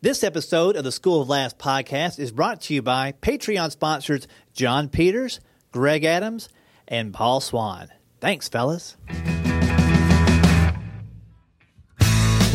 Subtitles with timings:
[0.00, 4.28] This episode of the School of Laughs podcast is brought to you by Patreon sponsors
[4.52, 5.40] John Peters,
[5.72, 6.48] Greg Adams,
[6.86, 7.88] and Paul Swan.
[8.20, 8.96] Thanks, fellas.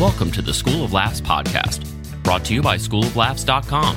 [0.00, 1.86] Welcome to the School of Laughs podcast,
[2.22, 3.96] brought to you by schooloflaughs.com.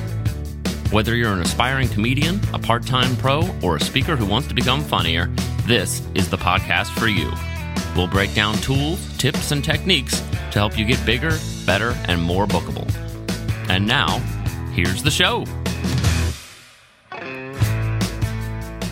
[0.90, 4.54] Whether you're an aspiring comedian, a part time pro, or a speaker who wants to
[4.54, 5.32] become funnier,
[5.64, 7.32] this is the podcast for you.
[7.96, 12.46] We'll break down tools, tips, and techniques to help you get bigger, better, and more
[12.46, 12.86] bookable.
[13.68, 14.18] And now,
[14.72, 15.44] here's the show.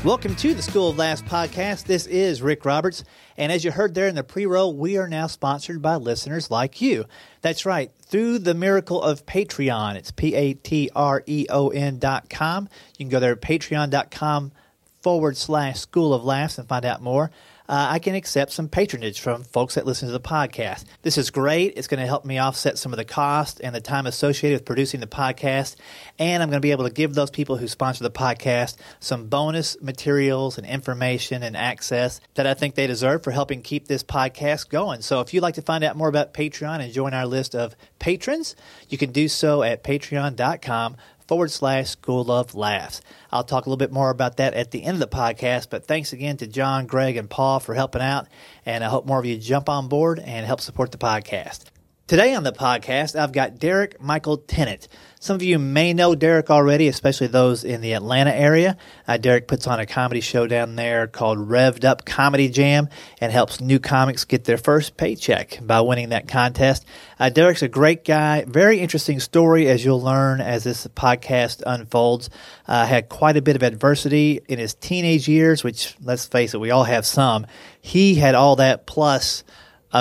[0.04, 1.84] Welcome to the School of Laughs podcast.
[1.84, 3.02] This is Rick Roberts.
[3.36, 6.50] And as you heard there in the pre roll, we are now sponsored by listeners
[6.50, 7.06] like you.
[7.40, 9.96] That's right, through the miracle of Patreon.
[9.96, 12.68] It's P A T R E O N dot com.
[12.98, 14.52] You can go there, at patreon.com
[15.00, 17.30] forward slash School of Laughs, and find out more
[17.68, 20.84] uh, I can accept some patronage from folks that listen to the podcast.
[21.02, 21.74] This is great.
[21.76, 24.64] It's going to help me offset some of the cost and the time associated with
[24.64, 25.76] producing the podcast.
[26.18, 29.26] And I'm going to be able to give those people who sponsor the podcast some
[29.26, 34.02] bonus materials and information and access that I think they deserve for helping keep this
[34.02, 35.02] podcast going.
[35.02, 37.74] So if you'd like to find out more about Patreon and join our list of
[37.98, 38.54] patrons,
[38.88, 43.00] you can do so at patreon.com forward slash school of laughs.
[43.30, 45.86] I'll talk a little bit more about that at the end of the podcast, but
[45.86, 48.26] thanks again to John, Greg, and Paul for helping out,
[48.64, 51.64] and I hope more of you jump on board and help support the podcast.
[52.08, 54.86] Today on the podcast, I've got Derek Michael Tennant.
[55.18, 58.76] Some of you may know Derek already, especially those in the Atlanta area.
[59.08, 62.90] Uh, Derek puts on a comedy show down there called Revved Up Comedy Jam
[63.20, 66.86] and helps new comics get their first paycheck by winning that contest.
[67.18, 72.30] Uh, Derek's a great guy, very interesting story as you'll learn as this podcast unfolds.
[72.68, 76.60] Uh, had quite a bit of adversity in his teenage years, which let's face it,
[76.60, 77.48] we all have some.
[77.80, 79.42] He had all that plus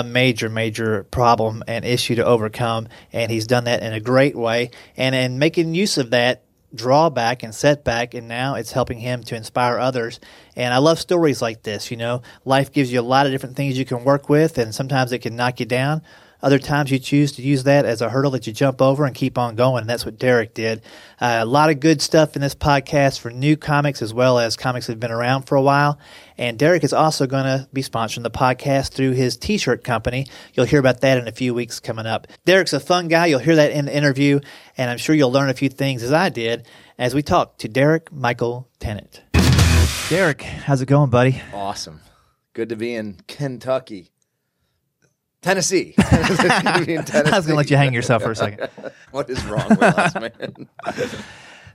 [0.00, 2.88] a major, major problem and issue to overcome.
[3.12, 4.70] And he's done that in a great way.
[4.96, 6.42] And in making use of that
[6.74, 10.20] drawback and setback, and now it's helping him to inspire others.
[10.54, 11.90] And I love stories like this.
[11.90, 14.74] You know, life gives you a lot of different things you can work with, and
[14.74, 16.02] sometimes it can knock you down.
[16.42, 19.14] Other times you choose to use that as a hurdle that you jump over and
[19.14, 19.82] keep on going.
[19.82, 20.82] And that's what Derek did.
[21.20, 24.56] Uh, a lot of good stuff in this podcast for new comics as well as
[24.56, 25.98] comics that have been around for a while.
[26.38, 30.26] And Derek is also going to be sponsoring the podcast through his t shirt company.
[30.54, 32.26] You'll hear about that in a few weeks coming up.
[32.44, 33.26] Derek's a fun guy.
[33.26, 34.40] You'll hear that in the interview.
[34.76, 36.66] And I'm sure you'll learn a few things as I did
[36.98, 39.22] as we talk to Derek Michael Tennant.
[40.08, 41.42] Derek, how's it going, buddy?
[41.52, 42.00] Awesome.
[42.52, 44.12] Good to be in Kentucky.
[45.46, 45.92] Tennessee.
[45.98, 46.96] Tennessee.
[47.14, 48.68] I was going to let you hang yourself for a second.
[49.12, 50.68] what is wrong with us, man?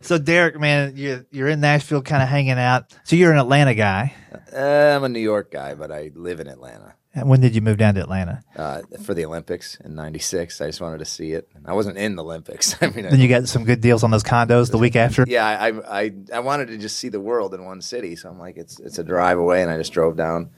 [0.01, 2.93] so, Derek, man, you're, you're in Nashville kind of hanging out.
[3.05, 4.13] So, you're an Atlanta guy.
[4.53, 4.57] Uh,
[4.95, 6.95] I'm a New York guy, but I live in Atlanta.
[7.13, 8.41] And when did you move down to Atlanta?
[8.57, 10.61] Uh, for the Olympics in '96.
[10.61, 11.49] I just wanted to see it.
[11.65, 12.75] I wasn't in the Olympics.
[12.81, 15.25] I mean, then you got some good deals on those condos the week after.
[15.27, 18.39] Yeah, I, I I wanted to just see the world in one city, so I'm
[18.39, 20.51] like, it's it's a drive away, and I just drove down.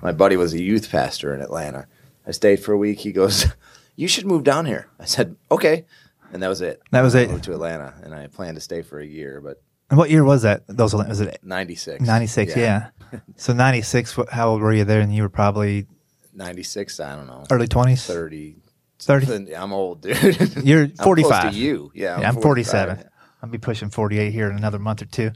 [0.00, 1.88] My buddy was a youth pastor in Atlanta,
[2.26, 3.00] I stayed for a week.
[3.00, 3.46] He goes,
[3.96, 5.84] "You should move down here." I said, "Okay,"
[6.32, 6.82] and that was it.
[6.90, 7.28] That was it.
[7.28, 7.32] I.
[7.32, 9.62] Moved to Atlanta, and I planned to stay for a year, but.
[9.88, 10.64] And what year was that?
[10.66, 12.04] Those was it ninety six?
[12.04, 12.88] Ninety six, yeah.
[13.12, 13.20] yeah.
[13.36, 14.18] so ninety six.
[14.32, 15.00] How old were you there?
[15.00, 15.86] And you were probably
[16.34, 16.98] ninety six.
[16.98, 17.44] I don't know.
[17.50, 18.04] Early twenties.
[18.04, 18.56] Thirty.
[18.98, 19.54] 30?
[19.54, 20.64] I'm old, dude.
[20.64, 21.54] You're 45.
[21.54, 21.92] you.
[21.94, 22.16] Yeah.
[22.16, 23.04] I'm, yeah, I'm 47.
[23.42, 25.32] I'll be pushing 48 here in another month or two.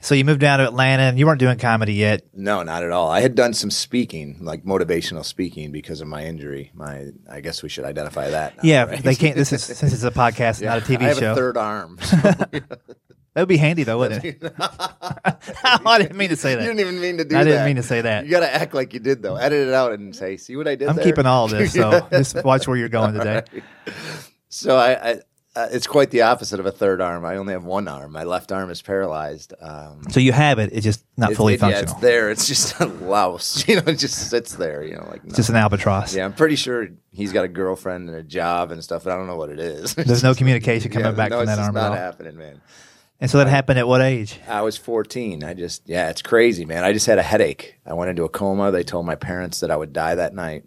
[0.00, 2.22] So you moved down to Atlanta and you weren't doing comedy yet.
[2.32, 3.10] No, not at all.
[3.10, 6.70] I had done some speaking, like motivational speaking because of my injury.
[6.74, 8.56] My I guess we should identify that.
[8.56, 9.02] Now, yeah, right?
[9.02, 11.32] they can't this is since it's a podcast, yeah, not a TV I have show.
[11.32, 11.98] A third arm.
[12.08, 12.16] So.
[13.34, 14.42] That would be handy though, wouldn't it?
[15.64, 16.62] Oh, I didn't mean to say that.
[16.62, 17.42] You didn't even mean to do that.
[17.42, 18.24] I didn't mean to say that.
[18.24, 19.36] You got to act like you did though.
[19.36, 21.04] Edit it out and say, "See what I did?" I'm there?
[21.04, 23.42] keeping all this, so just watch where you're going today.
[23.52, 23.62] Right.
[24.48, 25.20] So I, I
[25.58, 27.24] uh, it's quite the opposite of a third arm.
[27.24, 28.12] I only have one arm.
[28.12, 29.54] My left arm is paralyzed.
[29.60, 30.70] Um, so you have it.
[30.72, 31.84] It's just not fully it, functional.
[31.84, 32.30] Yeah, it's there.
[32.30, 33.64] It's just a louse.
[33.68, 34.84] You know, it just sits there.
[34.84, 35.34] You know, like no.
[35.34, 36.14] just an albatross.
[36.14, 39.02] Yeah, I'm pretty sure he's got a girlfriend and a job and stuff.
[39.02, 39.94] But I don't know what it is.
[39.96, 41.68] There's no communication coming yeah, back no, from that arm.
[41.68, 42.60] It's not happening, man.
[43.20, 44.38] And so that happened at what age?
[44.46, 45.42] I was 14.
[45.42, 46.84] I just, yeah, it's crazy, man.
[46.84, 47.74] I just had a headache.
[47.84, 48.70] I went into a coma.
[48.70, 50.64] They told my parents that I would die that night,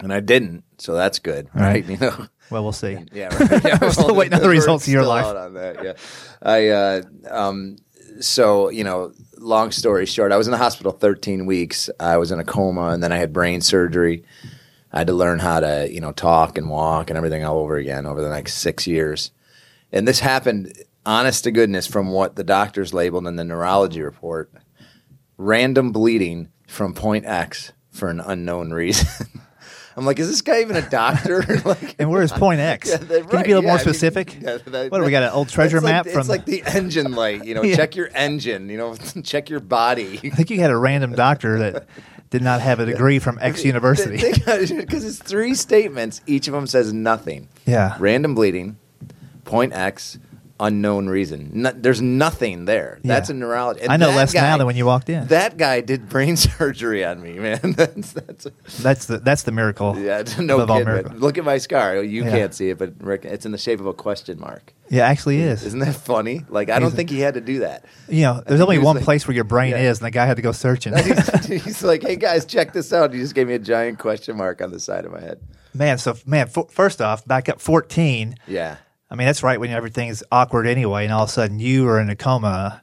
[0.00, 0.64] and I didn't.
[0.78, 1.86] So that's good, right?
[1.86, 1.86] right?
[1.88, 2.26] You know.
[2.50, 2.98] Well, we'll see.
[3.12, 3.64] Yeah, right.
[3.64, 5.26] yeah we're still waiting on the results of your life.
[5.26, 5.92] on that, yeah.
[6.42, 7.76] I, uh, um,
[8.20, 11.90] so you know, long story short, I was in the hospital 13 weeks.
[11.98, 14.24] I was in a coma, and then I had brain surgery.
[14.92, 17.76] I had to learn how to, you know, talk and walk and everything all over
[17.76, 19.32] again over the next six years.
[19.90, 20.72] And this happened
[21.04, 24.52] honest to goodness, from what the doctors labeled in the neurology report,
[25.36, 29.06] random bleeding from point X for an unknown reason.
[29.96, 31.42] I'm like, is this guy even a doctor?
[31.64, 32.88] like, And where's point X?
[32.90, 34.34] Yeah, Can you be a little yeah, more I mean, specific?
[34.40, 35.22] yeah, that- what do we got?
[35.22, 37.44] An old treasure it's like- map It's like the engine light.
[37.44, 38.68] You know, check your engine.
[38.68, 40.20] You know, check your body.
[40.24, 41.86] I think you had a random doctor that
[42.30, 44.16] did not have a degree from X university.
[44.16, 44.70] Because
[45.04, 46.20] it's three statements.
[46.26, 47.48] Each of them says nothing.
[47.64, 47.96] Yeah.
[48.00, 48.76] Random bleeding,
[49.44, 50.18] point X,
[50.60, 51.50] unknown reason.
[51.52, 53.00] No, there's nothing there.
[53.02, 53.14] Yeah.
[53.14, 53.90] That's a neurologist.
[53.90, 55.26] I know less now than when you walked in.
[55.26, 57.60] That guy did brain surgery on me, man.
[57.76, 58.46] that's that's
[58.80, 59.98] That's the that's the miracle.
[59.98, 60.22] yeah.
[60.38, 60.94] No of all kid, man.
[60.94, 61.20] miracles.
[61.20, 61.96] Look at my scar.
[62.02, 62.30] You Yeah.
[62.30, 64.72] can't see it, but Rick, it's in the shape of a question mark.
[64.90, 65.64] Yeah, actually is.
[65.64, 66.44] Isn't that funny?
[66.48, 67.84] Like I don't He's- think he had to do that.
[68.08, 69.90] You know, there's only one like- place where your brain Yeah.
[69.90, 70.94] is, and the guy had to go searching.
[70.96, 74.36] he's, he's like, "Hey guys, check this out." He just gave me a giant question
[74.36, 75.40] mark on the side of my head.
[75.74, 78.36] man, so man, f- first off, back up 14.
[78.46, 78.76] Yeah.
[79.14, 82.00] I mean, that's right when everything's awkward anyway, and all of a sudden you were
[82.00, 82.82] in a coma.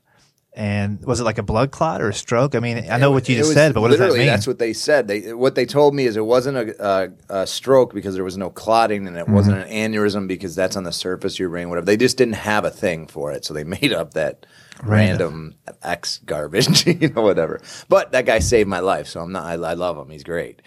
[0.53, 2.55] And was it like a blood clot or a stroke?
[2.55, 4.25] I mean, I know what you just said, but what does that mean?
[4.27, 5.07] That's what they said.
[5.07, 6.85] They what they told me is it wasn't a,
[7.29, 9.33] a, a stroke because there was no clotting, and it Mm-hmm.
[9.33, 11.69] wasn't an aneurysm because that's on the surface of your brain.
[11.69, 11.85] Whatever.
[11.85, 14.45] They just didn't have a thing for it, so they made up that
[14.83, 15.55] Random.
[15.67, 17.61] random, X garbage, you know, whatever.
[17.87, 19.45] But that guy saved my life, so I'm not.
[19.45, 20.09] I, I love him.
[20.09, 20.61] He's great.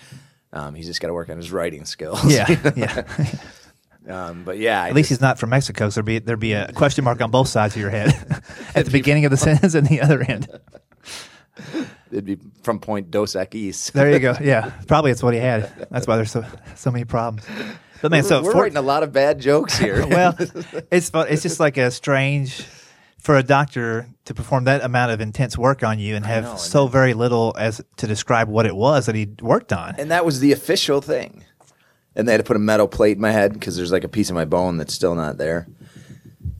[0.54, 2.24] Um, he's just got to work on his writing skills.
[2.24, 3.02] yeah, yeah.
[4.08, 6.52] Um, but yeah, I At least he's not from Mexico, so there'd be there'd be
[6.52, 8.08] a question mark on both sides of your head,
[8.74, 10.48] at the beginning of the sentence and the other end.
[12.10, 13.90] it'd be from Point Dos Equis.
[13.94, 14.34] There you go.
[14.40, 15.88] Yeah, probably it's what he had.
[15.90, 17.46] That's why there's so so many problems.
[18.02, 20.06] But man, so we're four- writing a lot of bad jokes here.
[20.06, 21.10] well, it's.
[21.14, 22.66] It's just like a strange
[23.24, 26.56] for a doctor to perform that amount of intense work on you and have know,
[26.56, 29.94] so very little as to describe what it was that he worked on.
[29.96, 31.42] And that was the official thing.
[32.16, 34.08] And they had to put a metal plate in my head because there's like a
[34.08, 35.66] piece of my bone that's still not there.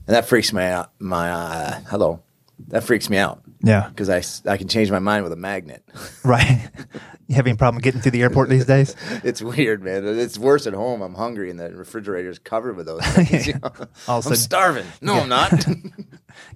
[0.07, 0.91] And that freaks me out.
[0.99, 2.21] My uh, hello,
[2.67, 5.83] that freaks me out Yeah, because I, I can change my mind with a magnet.
[6.23, 6.69] right.
[7.27, 8.95] you having a problem getting through the airport these days?
[9.23, 10.05] it's weird, man.
[10.05, 11.01] It's worse at home.
[11.01, 13.03] I'm hungry and the refrigerator's covered with those.
[13.03, 13.71] Things, you know?
[14.07, 14.85] All of a I'm starving.
[15.01, 15.51] No, I'm not.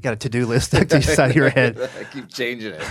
[0.01, 1.79] Got a to do list stuck to your side of your head.
[1.99, 2.83] I keep changing it.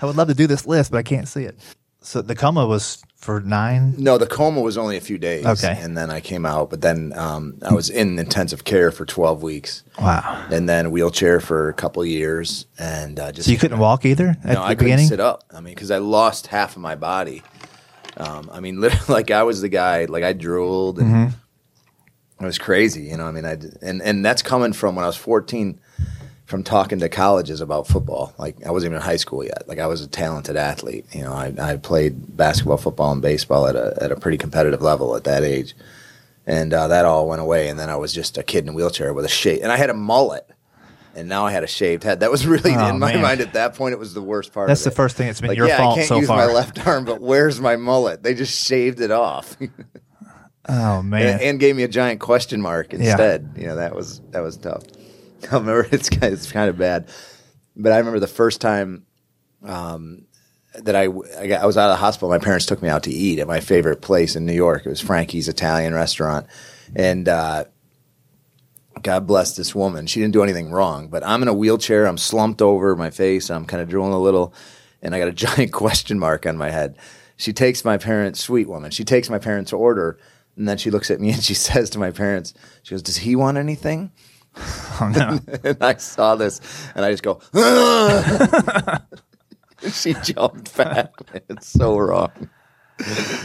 [0.00, 1.58] I would love to do this list, but I can't see it.
[2.02, 3.94] So the coma was for nine.
[3.98, 5.44] No, the coma was only a few days.
[5.44, 5.76] Okay.
[5.80, 9.42] And then I came out, but then um, I was in intensive care for 12
[9.42, 9.82] weeks.
[10.00, 10.46] Wow.
[10.50, 14.28] and then wheelchair for a couple years, and uh, just So you couldn't walk either
[14.42, 15.44] at No, the I couldn't sit up.
[15.54, 17.42] I mean, because I lost half of my body.
[18.16, 20.06] Um, I mean, literally, like I was the guy.
[20.06, 22.44] Like I drooled, and Mm-hmm.
[22.44, 23.02] it was crazy.
[23.02, 25.78] You know, I mean, I and and that's coming from when I was fourteen,
[26.50, 28.34] from talking to colleges about football.
[28.36, 29.68] Like I wasn't even in high school yet.
[29.68, 31.06] Like I was a talented athlete.
[31.12, 34.82] You know, I, I played basketball, football, and baseball at a at a pretty competitive
[34.82, 35.74] level at that age.
[36.46, 38.72] And uh, that all went away, and then I was just a kid in a
[38.72, 40.48] wheelchair with a shave, and I had a mullet,
[41.14, 42.20] and now I had a shaved head.
[42.20, 43.22] That was really Oh, in my man.
[43.22, 43.92] mind at that point.
[43.92, 44.66] It was the worst part.
[44.66, 46.26] That's of the first thing that's been Like, your yeah, fault I can't so use
[46.26, 46.38] far.
[46.48, 48.24] my left arm, but where's my mullet?
[48.24, 49.56] They just shaved it off,
[50.68, 51.26] oh man.
[51.34, 53.52] and, and gave me a giant question mark instead.
[53.56, 54.82] You know, that was that was tough.
[55.50, 57.08] I remember it's kind it's kind of bad,
[57.76, 59.06] but I remember the first time
[59.62, 60.26] um,
[60.74, 61.08] that I
[61.38, 62.28] I, got, I was out of the hospital.
[62.28, 64.86] My parents took me out to eat at my favorite place in New York.
[64.86, 66.46] It was Frankie's Italian restaurant,
[66.94, 67.28] and.
[67.28, 67.64] Uh,
[69.02, 70.06] God bless this woman.
[70.06, 72.06] She didn't do anything wrong, but I'm in a wheelchair.
[72.06, 73.48] I'm slumped over my face.
[73.48, 74.52] I'm kind of drooling a little,
[75.00, 76.98] and I got a giant question mark on my head.
[77.36, 78.90] She takes my parents, sweet woman.
[78.90, 80.18] She takes my parents' order,
[80.56, 82.52] and then she looks at me and she says to my parents,
[82.82, 84.12] "She goes, does he want anything?"
[84.56, 85.38] Oh no.
[85.64, 86.60] and I saw this,
[86.94, 89.02] and I just go, "Ah!"
[89.92, 91.12] she jumped back.
[91.48, 92.50] It's so wrong,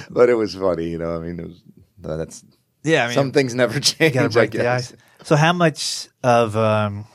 [0.09, 1.15] but it was funny, you know.
[1.15, 1.61] I mean, it was,
[1.99, 2.43] that's
[2.83, 4.13] Yeah, I mean, some things never change.
[4.13, 4.93] gotta break the ice.
[5.23, 7.05] So how much of um,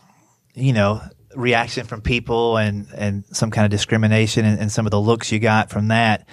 [0.54, 1.00] you know
[1.37, 5.30] reaction from people and and some kind of discrimination and, and some of the looks
[5.32, 6.26] you got from that?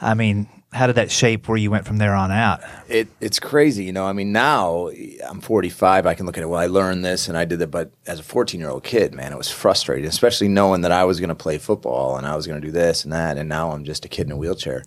[0.00, 2.62] I mean, how did that shape where you went from there on out?
[2.88, 4.06] it it's crazy, you know.
[4.06, 4.90] I mean, now
[5.28, 6.06] I'm 45.
[6.06, 6.46] I can look at it.
[6.46, 9.14] Well, I learned this and I did that, but as a 14 year old kid,
[9.14, 12.36] man, it was frustrating, especially knowing that I was going to play football and I
[12.36, 14.36] was going to do this and that, and now I'm just a kid in a
[14.36, 14.84] wheelchair.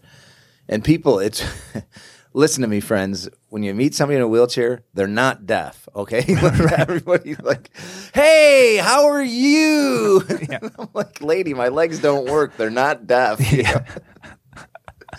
[0.68, 1.44] And people, it's
[2.34, 3.30] listen to me, friends.
[3.50, 5.88] When you meet somebody in a wheelchair, they're not deaf.
[5.96, 6.26] Okay,
[6.78, 7.70] everybody like,
[8.14, 10.24] hey, how are you?
[10.80, 12.58] I'm like, lady, my legs don't work.
[12.58, 13.40] They're not deaf.
[13.40, 13.82] know?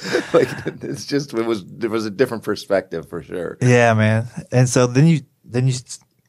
[0.34, 0.48] like
[0.82, 3.58] it's just it was there was a different perspective for sure.
[3.60, 4.26] Yeah, man.
[4.52, 5.74] And so then you then you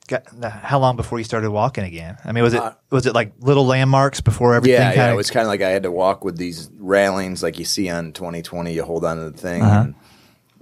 [0.07, 2.17] got how long before you started walking again?
[2.23, 4.79] I mean, was it was it like little landmarks before everything?
[4.81, 5.11] Uh, Yeah, yeah.
[5.11, 7.89] It was kind of like I had to walk with these railings, like you see
[7.89, 8.73] on 2020.
[8.73, 9.87] You hold on to the thing, Uh-huh.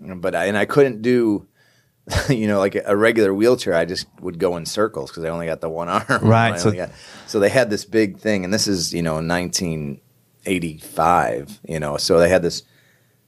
[0.04, 1.48] and, but I, and I couldn't do,
[2.30, 3.76] you know, like a regular wheelchair.
[3.76, 6.24] I just would go in circles because I only got the one arm.
[6.24, 6.90] Right, so- got-
[7.28, 11.60] so they had this big thing, and this is you know 1985.
[11.68, 12.64] You know, so they had this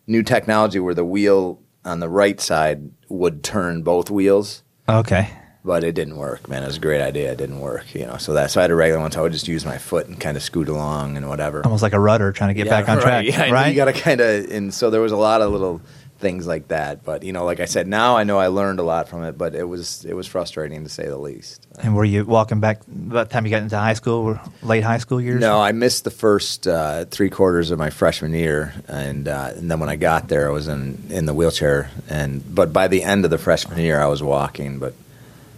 [0.07, 5.29] new technology where the wheel on the right side would turn both wheels, Okay.
[5.63, 6.47] but it didn't work.
[6.49, 7.31] Man, it was a great idea.
[7.31, 7.93] It didn't work.
[7.93, 9.11] You know, so that's so I had a regular one.
[9.11, 11.61] So I would just use my foot and kind of scoot along and whatever.
[11.63, 13.03] Almost like a rudder trying to get back on right.
[13.03, 13.25] track.
[13.27, 13.67] Yeah, right.
[13.69, 15.81] you got to kind of, and so there was a lot of little
[16.19, 17.03] things like that.
[17.03, 19.37] But you know, like I said, now I know I learned a lot from it,
[19.37, 21.67] but it was it was frustrating to say the least.
[21.81, 24.83] and were you walking back by the time you got into high school, or late
[24.83, 25.41] high school years?
[25.41, 29.69] No, I missed the first uh, three quarters of my freshman year, and uh, and
[29.69, 33.03] then when I got there, I was in in the wheelchair, and but by the
[33.03, 34.93] end of the freshman year, I was walking, but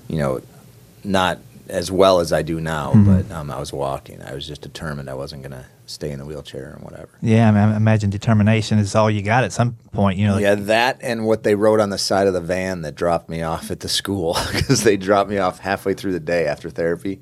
[0.08, 0.42] you know,
[1.04, 1.40] not
[1.70, 3.06] as well as I do now, Mhm.
[3.28, 4.22] but um, I was walking.
[4.22, 7.10] I was just determined I wasn't going to stay in the wheelchair and whatever.
[7.22, 10.18] Yeah, I, mean, I imagine determination is all you got at some point.
[10.18, 10.34] You know.
[10.36, 13.30] like- yeah, that and what they wrote on the side of the van that dropped
[13.30, 16.70] me off at the school because they dropped me off halfway through the day after
[16.70, 17.22] therapy.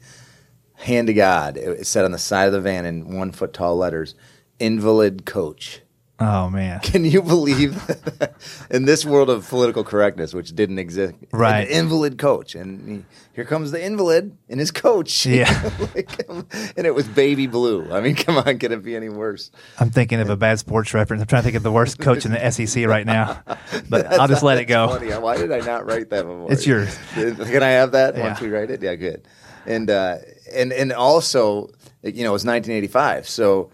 [0.76, 3.52] Hand to God, it, it said on the side of the van in one foot
[3.54, 4.14] tall letters,
[4.60, 5.82] "Invalid coach."
[6.20, 6.80] Oh man.
[6.80, 8.34] Can you believe that?
[8.72, 11.68] in this world of political correctness, which didn't exist, Right.
[11.68, 15.26] An invalid coach, and he, here comes the invalid and his coach.
[15.38, 15.72] Yeah.
[15.94, 16.28] Like,
[16.76, 17.92] and it was baby blue.
[17.92, 19.52] I mean, come on, can it be any worse?
[19.80, 21.22] I'm thinking of a bad sports reference.
[21.22, 23.44] I'm trying to think of the worst coach in the SEC right now,
[23.88, 24.88] but I'll just let it go.
[24.88, 25.12] Funny.
[25.12, 26.52] Why did I not write that before?
[26.52, 26.98] It's yours.
[27.14, 28.24] Can I have that Yeah.
[28.28, 28.82] once we write it?
[28.82, 29.28] Yeah, good.
[29.68, 30.18] And uh,
[30.52, 31.68] and and also,
[32.02, 33.70] you know, it was 1985, so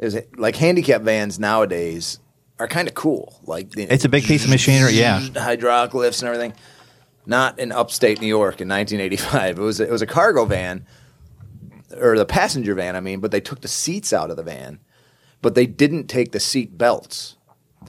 [0.00, 2.18] it like handicap vans nowadays
[2.58, 3.40] are kind of cool.
[3.44, 5.20] Like the- It's a big piece of machinery, yeah.
[5.34, 6.52] hydraulic lifts and everything.
[7.28, 9.58] Not in upstate New York in 1985.
[9.58, 10.86] It was it was a cargo van,
[12.00, 12.94] or the passenger van.
[12.96, 14.78] I mean, but they took the seats out of the van,
[15.42, 17.36] but they didn't take the seat belts.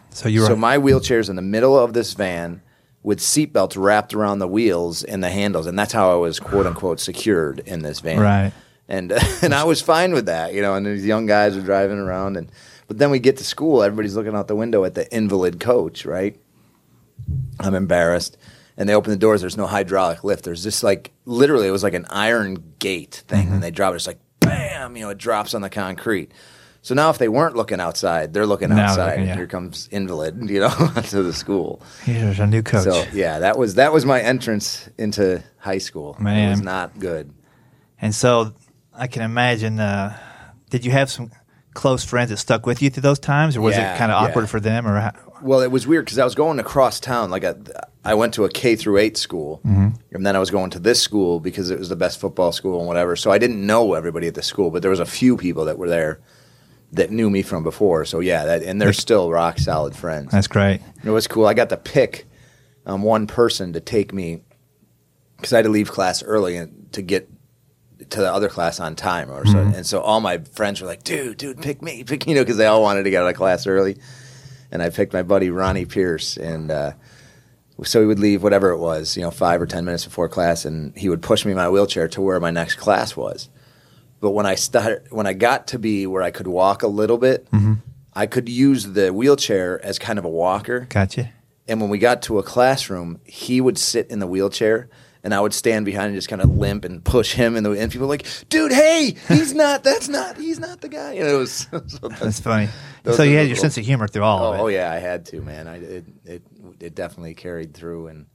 [0.09, 2.61] So you were So my wheelchair's in the middle of this van
[3.03, 6.39] with seat belts wrapped around the wheels and the handles, and that's how I was
[6.39, 8.19] quote unquote secured in this van.
[8.19, 8.51] Right.
[8.89, 10.75] And and I was fine with that, you know.
[10.75, 12.51] And these young guys are driving around, and
[12.88, 16.06] but then we get to school, everybody's looking out the window at the invalid coach,
[16.06, 16.39] right?
[17.60, 18.38] I'm embarrassed.
[18.79, 19.41] And they open the doors.
[19.41, 20.46] There's no hydraulic lift.
[20.46, 23.60] There's just like literally, it was like an iron gate thing, and mm-hmm.
[23.62, 23.98] they drop it.
[23.98, 26.32] It's like bam, you know, it drops on the concrete.
[26.84, 29.10] So now, if they weren't looking outside, they're looking Now outside.
[29.10, 29.36] looking, yeah.
[29.36, 30.70] Here comes invalid, you know,
[31.10, 31.82] to the school.
[32.03, 32.84] here's a new coach.
[32.84, 36.15] So yeah, that was that was my entrance into high school.
[36.20, 36.51] it Man.
[36.51, 37.34] was not good.
[38.00, 38.53] And so
[38.97, 39.79] I can imagine.
[39.79, 40.17] Uh,
[40.69, 41.31] did you have some
[41.73, 44.21] close friends that stuck with you through those times, or was Yeah, it kind of
[44.21, 44.47] awkward yeah.
[44.47, 44.87] for them?
[44.87, 45.11] Or how,
[45.41, 47.29] Well, it was weird because I was going across town.
[47.29, 47.45] Like
[48.03, 49.89] I went to a K through eight school, Mm-hmm.
[50.15, 52.79] and then I was going to this school because it was the best football school
[52.79, 53.15] and whatever.
[53.15, 55.77] So I didn't know everybody at the school, but there was a few people that
[55.77, 56.19] were there
[56.93, 58.05] that knew me from before.
[58.05, 60.31] So yeah, that, and they're still rock solid friends.
[60.31, 60.81] that's great.
[61.03, 61.45] It was cool.
[61.45, 62.25] I got to pick
[62.85, 64.41] um, one person to take me
[65.35, 67.29] because I had to leave class early and to get
[68.09, 69.57] to the other class on time or so.
[69.75, 72.57] And so all my friends were like, "Dude, dude, pick me, pick you know," because
[72.57, 73.97] they all wanted to get out of class early.
[74.71, 76.91] And I picked my buddy Ronnie Pierce, and uh,
[77.83, 80.65] so he would leave whatever it was, you know, five or ten minutes before class,
[80.65, 83.49] and he would push me in my wheelchair to where my next class was.
[84.19, 87.17] But when I started, when I got to be where I could walk a little
[87.17, 87.47] bit,
[88.13, 90.87] I could use the wheelchair as kind of a walker.
[90.89, 91.31] Gotcha.
[91.67, 94.89] And when we got to a classroom, he would sit in the wheelchair
[95.24, 97.71] and I would stand behind and just kind of limp and push him in the
[97.71, 101.13] and people were like, dude, hey, he's not that's not he's not the guy.
[101.17, 101.79] You know, it was so
[102.19, 102.69] That's funny.
[103.13, 104.62] So you had your sense of humor through all Oh, of it.
[104.63, 105.67] oh yeah, I had to, man.
[105.69, 106.41] I it, it
[106.81, 108.25] it definitely carried through and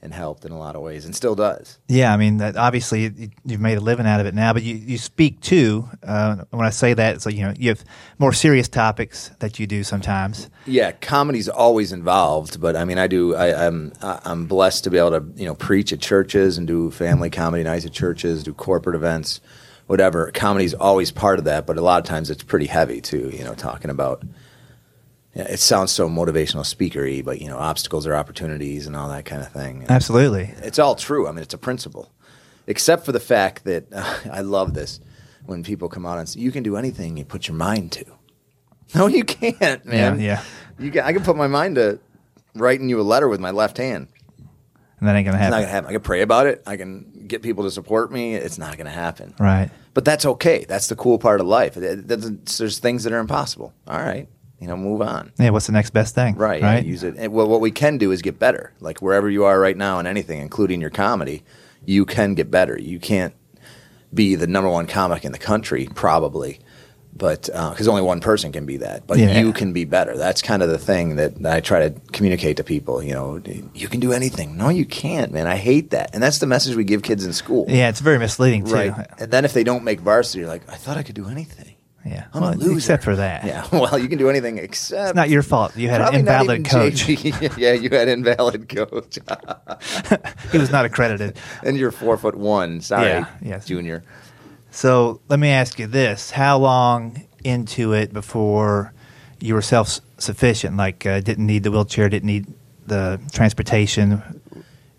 [0.00, 1.76] and helped in a lot of ways and still does.
[1.88, 4.62] Yeah, I mean, that obviously you- you've made a living out of it now, but
[4.62, 5.88] you, you speak too.
[6.06, 7.82] Uh, when I say that, so you know you have
[8.18, 10.48] more serious topics that you do sometimes.
[10.66, 13.34] Yeah, comedy's always involved, but I mean, I do.
[13.34, 16.90] I, I'm I'm blessed to be able to you know preach at churches and do
[16.92, 19.40] family comedy nights at churches, do corporate events,
[19.88, 20.30] whatever.
[20.32, 23.30] Comedy's always part of that, but a lot of times it's pretty heavy too.
[23.32, 24.22] You know, talking about.
[25.38, 29.24] Yeah, it sounds so motivational speakery, but you know, obstacles are opportunities and all that
[29.24, 29.82] kind of thing.
[29.82, 30.52] And Absolutely.
[30.62, 31.28] it's all true.
[31.28, 32.10] I mean, it's a principle,
[32.66, 33.86] except for the fact that
[34.32, 34.98] I love this
[35.46, 38.04] when people come out and say, "You can do anything you put your mind to."
[38.94, 40.18] No, you can't, man.
[40.18, 40.42] Yeah,
[40.78, 42.00] You can, I can put my mind to
[42.54, 44.08] writing you a letter with my left hand.
[44.98, 45.52] And that ain't gonna happen.
[45.52, 45.90] It's not gonna happen.
[45.90, 46.62] I can pray about it.
[46.66, 48.34] I can get people to support me.
[48.34, 49.34] It's not gonna happen.
[49.38, 49.70] Right.
[49.92, 50.64] But that's okay.
[50.66, 51.76] That's the cool part of life.
[51.76, 52.46] It, it.
[52.46, 53.74] There's things that are impossible.
[53.86, 54.26] All right,
[54.60, 55.32] you know, move on.
[55.38, 55.50] Yeah.
[55.50, 56.34] What's the next best thing?
[56.36, 56.62] Right.
[56.62, 56.84] Right.
[56.84, 57.14] use it.
[57.16, 58.72] And, well, what we can do is get better.
[58.80, 61.42] Like wherever you are right now in anything, including your comedy,
[61.84, 62.78] you can get better.
[62.78, 63.34] You can't
[64.12, 66.58] be the number one comic in the country, probably,
[67.14, 69.06] but uh, because only one person can be that.
[69.06, 69.38] But Yeah.
[69.40, 70.16] you can be better.
[70.16, 73.02] That's kind of the thing that I try to communicate to people.
[73.02, 73.42] You know,
[73.74, 74.56] you can do anything.
[74.56, 75.46] No, you can't, man.
[75.46, 77.66] I hate that, and that's the message we give kids in school.
[77.68, 78.74] yeah, it's very misleading too.
[78.74, 79.06] Right.
[79.18, 81.74] And then if they don't make varsity, you're like, I thought I could do anything.
[82.08, 82.24] Yeah.
[82.32, 82.76] I'm Well, a loser.
[82.76, 83.44] except for that.
[83.44, 83.66] Yeah.
[83.72, 85.76] Well, you can do anything except It's not your fault.
[85.76, 87.08] You had an invalid coach.
[87.58, 89.18] Yeah, you had an invalid coach,
[90.52, 91.36] he was not accredited.
[91.62, 92.80] and you're four foot one.
[92.80, 93.66] Sorry, Yeah, yes.
[93.66, 94.02] junior.
[94.70, 98.92] So let me ask you this: How long into it before
[99.40, 100.76] you were self sufficient?
[100.76, 102.46] Like, uh, didn't need the wheelchair, didn't need
[102.86, 104.22] the transportation.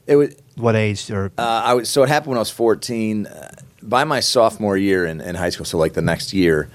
[0.08, 0.36] It was.
[0.56, 3.28] What age or Uh, I was so it happened when I was 14.
[3.28, 3.50] Uh,
[3.82, 6.70] by my sophomore year in, in high school, so like the next year,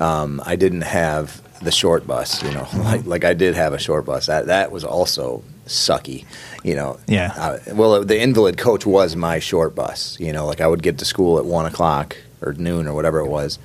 [0.00, 2.42] um, I didn't have the short bus.
[2.42, 4.26] You know, like like I did have a short bus.
[4.26, 6.24] That that was also sucky.
[6.64, 6.98] You know.
[7.06, 7.32] Yeah.
[7.36, 10.18] Uh, well, the invalid coach was my short bus.
[10.18, 13.20] You know, like I would get to school at one o'clock or noon or whatever
[13.20, 13.58] it was.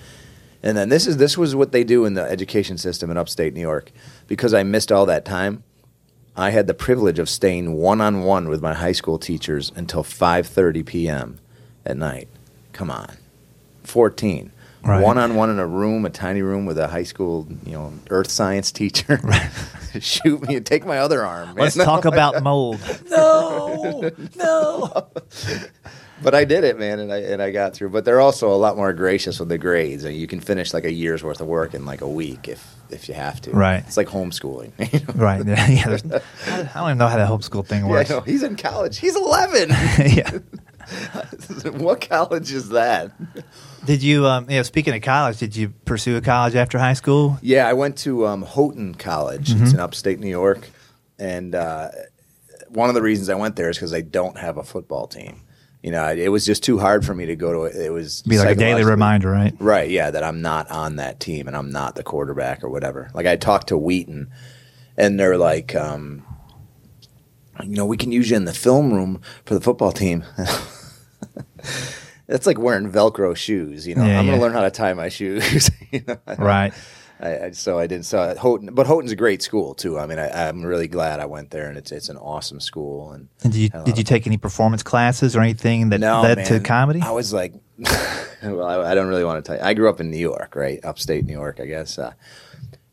[0.61, 3.53] And then this is this was what they do in the education system in upstate
[3.53, 3.91] New York.
[4.27, 5.63] Because I missed all that time,
[6.35, 10.03] I had the privilege of staying one on one with my high school teachers until
[10.03, 11.39] 5:30 p.m.
[11.85, 12.27] at night.
[12.73, 13.15] Come on,
[13.83, 14.51] 14.
[14.85, 15.01] Right.
[15.01, 17.91] One on one in a room, a tiny room with a high school, you know,
[18.11, 19.19] earth science teacher.
[19.99, 21.47] Shoot me and take my other arm.
[21.49, 21.55] man.
[21.57, 22.79] let's talk about mold.
[23.09, 25.07] No, no.
[26.21, 27.89] But I did it, man, and I and I got through.
[27.89, 30.05] But they're also a lot more gracious with the grades.
[30.05, 33.09] You can finish like a year's worth of work in like a week if if
[33.09, 33.51] you have to.
[33.51, 33.83] Right.
[33.87, 34.71] It's like homeschooling.
[34.93, 35.13] you know?
[35.15, 35.45] Right.
[35.45, 35.97] Yeah.
[36.47, 38.09] I don't even know how that homeschool thing Yeah, I works.
[38.09, 38.21] know.
[38.21, 38.97] He's in college.
[38.97, 39.69] He's 11.
[39.69, 40.31] yeah.
[41.73, 43.11] What college is that?
[43.85, 46.93] Did you, um, you know, speaking of college, did you pursue a college after high
[46.93, 47.37] school?
[47.41, 49.51] Yeah, I went to um, Houghton College.
[49.51, 50.69] It's in upstate New York,
[51.19, 51.89] and uh,
[52.69, 55.41] one of the reasons I went there is because they don't have a football team.
[55.83, 57.63] You know, it was just too hard for me to go to.
[57.65, 57.85] it.
[57.85, 59.53] It was Be like a daily reminder, right?
[59.59, 63.11] Right, yeah, that I'm not on that team and I'm not the quarterback or whatever.
[63.13, 64.31] Like I talked to Wheaton,
[64.97, 66.25] and they're like, um,
[67.63, 70.23] you know, we can use you in the film room for the football team.
[72.27, 73.87] That's like wearing Velcro shoes.
[73.87, 74.35] You know, Yeah, I'm going yeah.
[74.35, 75.69] to learn how to tie my shoes.
[75.91, 76.17] you know?
[76.37, 76.73] Right.
[77.19, 78.05] I, I, so I didn't.
[78.05, 79.97] So Houghton, but Houghton's a great school too.
[79.97, 83.11] I mean, I, I'm really glad I went there, and it's it's an awesome school.
[83.11, 85.89] And And did you had a lot did you take any performance classes or anything
[85.89, 87.01] that no, led to comedy?
[87.01, 87.53] I was like,
[88.43, 89.65] well, I, I don't really want to tell you.
[89.65, 91.97] I grew up in New York, right, upstate New York, I guess.
[91.97, 92.13] Uh,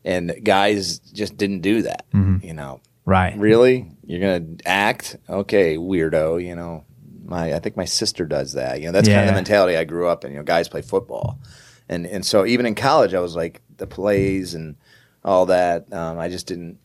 [0.05, 2.05] and guys just didn't do that.
[2.43, 3.37] You know, right.
[3.37, 5.15] really, you're gonna act?
[5.29, 6.43] Okay, weirdo.
[6.43, 6.85] You know,
[7.25, 8.79] my I think my sister does that.
[8.79, 10.31] You know, that's kind of the mentality I grew up in.
[10.31, 11.39] You know, guys play football,
[11.89, 14.75] and and so even in college, I was like the plays and
[15.23, 15.91] all that.
[15.93, 16.79] Um, I just didn't.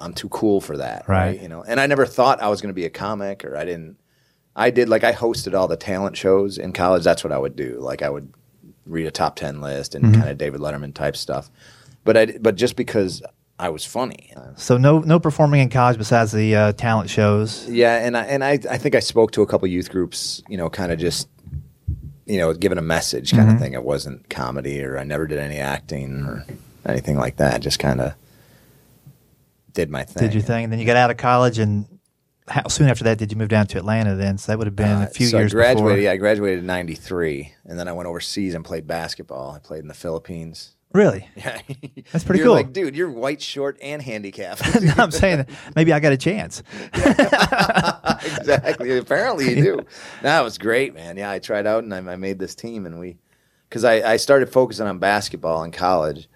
[0.00, 1.26] I'm too cool for that, Right.
[1.30, 1.42] right?
[1.42, 3.64] You know, and I never thought I was going to be a comic, or I
[3.64, 3.96] didn't.
[4.54, 7.04] I did like I hosted all the talent shows in college.
[7.04, 7.78] That's what I would do.
[7.80, 8.32] Like I would
[8.86, 11.50] read a top ten list and kind of David Letterman type stuff.
[12.04, 13.22] But I but just because
[13.60, 14.32] I was funny.
[14.56, 17.68] So no no performing in college besides the uh, talent shows.
[17.68, 20.42] Yeah, and I and I I think I spoke to a couple youth groups.
[20.48, 21.28] You know, kind of just
[22.26, 23.72] you know giving a message kind of thing.
[23.72, 26.46] It wasn't comedy, or I never did any acting or
[26.86, 27.60] anything like that.
[27.60, 28.14] Just kind of
[29.72, 30.22] did my thing.
[30.28, 31.86] Did your thing, and then you got out of college, and
[32.46, 34.14] how soon after that did you move down to Atlanta?
[34.14, 35.84] Then so that would have been Uh, a few so years I graduated.
[35.84, 35.98] before.
[35.98, 39.50] Yeah, I graduated in '93, and then I went overseas and played basketball.
[39.50, 40.74] I played in the Philippines.
[40.92, 41.28] Really?
[41.36, 41.60] Yeah,
[42.12, 42.54] That's pretty you're cool.
[42.54, 44.62] Like, dude, you're white, short, and handicapped.
[44.82, 46.62] No, I'm saying that maybe I got a chance.
[46.94, 48.96] exactly.
[48.98, 49.86] Apparently, you do.
[50.22, 51.16] That was great, man.
[51.16, 53.16] Yeah, I tried out and I, I made this team, and we,
[53.68, 56.28] because I, I started focusing on basketball in college,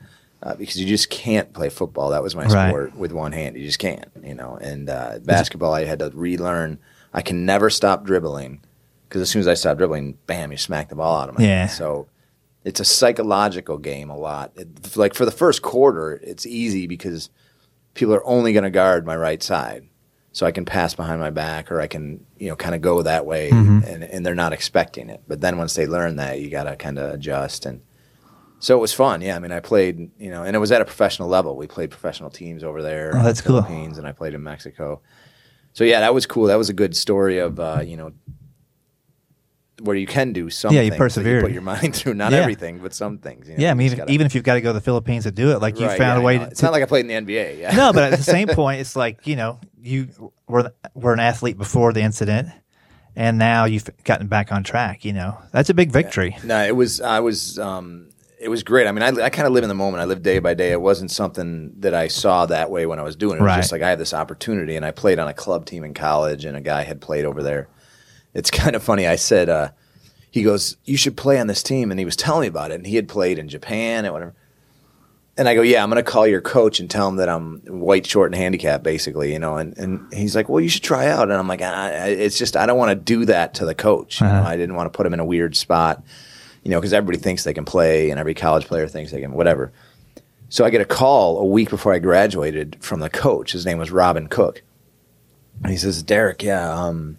[0.42, 2.10] uh, because you just can't play football.
[2.10, 2.68] That was my Right.
[2.68, 3.56] sport with one hand.
[3.56, 4.58] You just can't, you know.
[4.60, 6.78] And uh, basketball, I had to relearn.
[7.14, 8.60] I can never stop dribbling,
[9.08, 11.44] because as soon as I stop dribbling, bam, you smack the ball out of my
[11.44, 11.58] Yeah.
[11.60, 11.70] hand.
[11.70, 12.06] So.
[12.64, 14.52] It's a psychological game a lot.
[14.56, 17.28] It, like for the first quarter, it's easy because
[17.94, 19.88] people are only going to guard my right side.
[20.34, 23.02] So I can pass behind my back or I can you know kind of go
[23.02, 25.22] that way and, and they're not expecting it.
[25.28, 27.82] But then once they learn that you got to kind of adjust and
[28.58, 29.20] so it was fun.
[29.20, 31.54] Yeah I mean I played you know and it was at a professional level.
[31.56, 33.62] We played professional teams over there Oh, in that's the cool.
[33.62, 35.02] Philippines and I played in Mexico.
[35.74, 36.46] So yeah that was cool.
[36.46, 38.12] That was a good story of uh, you know
[39.82, 41.42] where you can do something Yeah, you that persevered.
[41.42, 42.38] put your mind through not Yeah.
[42.38, 44.54] everything but some things you know, Yeah, I mean, even, gotta- even if you've got
[44.54, 46.38] to go to the Philippines to do it, like you Right, found yeah, a way
[46.38, 46.44] to.
[46.44, 48.80] it's not like I played in the NBA yeah no, but at the same point,
[48.80, 50.08] it's like you know you
[50.48, 52.48] were were an athlete before the incident,
[53.16, 55.04] and now you've gotten back on track.
[55.04, 56.36] You know that's a big victory.
[56.44, 57.00] No, it was.
[57.00, 57.58] I was.
[57.58, 58.08] Um,
[58.40, 58.88] it was great.
[58.88, 60.00] I mean, I, I kind of live in the moment.
[60.00, 60.72] I live day by day.
[60.72, 63.40] It wasn't something that I saw that way when I was doing it.
[63.40, 63.56] It was Right.
[63.58, 66.44] just like I had this opportunity, and I played on a club team in college,
[66.44, 67.68] and a guy had played over there.
[68.34, 69.06] It's kind of funny.
[69.06, 69.70] I said, uh,
[70.30, 72.76] he goes, "You should play on this team," and he was telling me about it.
[72.76, 74.34] And he had played in Japan and whatever.
[75.34, 77.62] And I go, yeah, I'm going to call your coach and tell him that I'm
[77.64, 79.56] white, short, and handicapped, basically, you know.
[79.56, 81.22] And, and he's like, well, you should try out.
[81.22, 83.74] And I'm like, I, I, it's just I don't want to do that to the
[83.74, 84.20] coach.
[84.20, 84.26] You?
[84.26, 84.46] Uh-huh.
[84.46, 86.04] I didn't want to put him in a weird spot
[86.62, 89.32] you know, because everybody thinks they can play, and every college player thinks they can,
[89.32, 89.72] whatever.
[90.48, 93.52] So I get a call a week before I graduated from the coach.
[93.52, 94.62] His name was Robin Cook,
[95.62, 97.18] and he says, "Derek, yeah, um,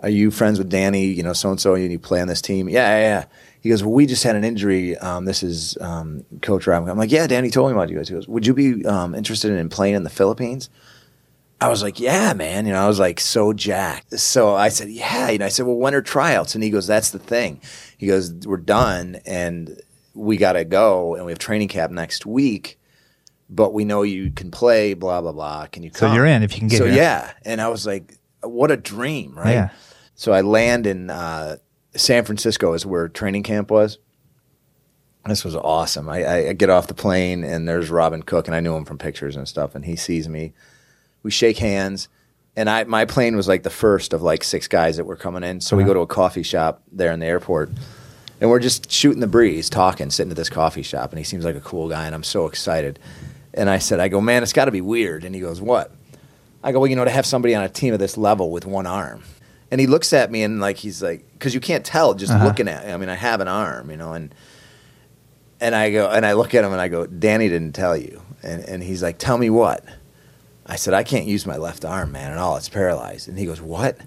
[0.00, 1.06] are you friends with Danny?
[1.06, 2.68] You know, so and so, and you play on this team?
[2.68, 3.24] Yeah, yeah, yeah."
[3.60, 4.96] He goes, "Well, we just had an injury.
[4.98, 8.08] Um, this is um, Coach Robin." I'm like, "Yeah, Danny told me about you guys."
[8.08, 10.70] He goes, "Would you be um, interested in playing in the Philippines?"
[11.60, 12.66] I was like, yeah, man.
[12.66, 14.18] You know, I was like so jacked.
[14.18, 15.30] So I said, yeah.
[15.30, 16.54] You know, I said, well, when are tryouts?
[16.54, 17.60] And he goes, that's the thing.
[17.96, 19.80] He goes, we're done and
[20.14, 22.78] we got to go and we have training camp next week,
[23.48, 25.66] but we know you can play, blah, blah, blah.
[25.66, 27.32] Can you So you're in if you can get So yeah.
[27.44, 29.52] And I was like, what a dream, right?
[29.52, 29.68] Yeah.
[30.16, 31.58] So I land in uh,
[31.94, 33.98] San Francisco is where training camp was.
[35.26, 36.08] This was awesome.
[36.08, 38.96] I, I, get off the plane and there's Robin Cook and I knew him from
[38.96, 39.74] pictures and stuff.
[39.74, 40.52] And he sees me.
[41.22, 42.08] We shake hands.
[42.54, 45.42] And I my plane was like the first of like six guys that were coming
[45.42, 45.60] in.
[45.60, 45.90] So we Uh-huh.
[45.90, 47.70] go to a coffee shop there in the airport.
[48.40, 51.10] And we're just shooting the breeze, talking, sitting at this coffee shop.
[51.10, 52.06] And he seems like a cool guy.
[52.06, 52.98] And I'm so excited.
[53.52, 55.24] And I said, I go, man, it's got to be weird.
[55.24, 55.90] And he goes, what?
[56.62, 58.64] I go, well, you know, to have somebody on a team of this level with
[58.64, 59.22] one arm.
[59.70, 62.44] And he looks at me and like he's like, because you can't tell just Uh-huh.
[62.44, 62.86] looking at.
[62.86, 62.92] Me.
[62.92, 64.34] I mean, I have an arm, you know, and
[65.60, 68.22] and I go and I look at him and I go, Danny didn't tell you,
[68.42, 69.84] and and he's like, tell me what.
[70.68, 72.56] I said, I can't use my left arm, man, at all.
[72.56, 73.28] It's paralyzed.
[73.28, 73.98] And he goes, what?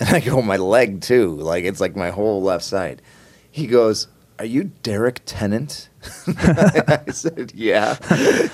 [0.00, 1.34] And I go, my leg too.
[1.36, 3.02] Like it's like my whole left side.
[3.50, 5.89] He goes, are you Derek Tennant?
[6.26, 7.96] I said, yeah.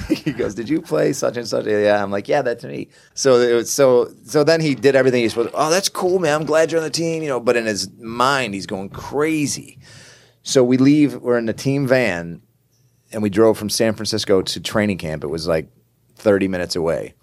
[0.08, 1.66] he goes, did you play such and such?
[1.66, 2.02] Yeah.
[2.02, 2.88] I'm like, yeah, that's me.
[3.14, 5.50] So it was so so then he did everything he's supposed.
[5.54, 6.40] Oh, that's cool, man.
[6.40, 7.22] I'm glad you're on the team.
[7.22, 9.78] You know, but in his mind, he's going crazy.
[10.42, 11.16] So we leave.
[11.16, 12.42] We're in the team van,
[13.12, 15.24] and we drove from San Francisco to training camp.
[15.24, 15.68] It was like
[16.16, 17.14] 30 minutes away,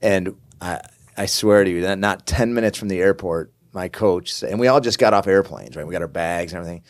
[0.00, 0.80] and I
[1.16, 4.68] I swear to you, that not 10 minutes from the airport, my coach and we
[4.68, 5.86] all just got off airplanes, right?
[5.86, 6.82] We got our bags and everything.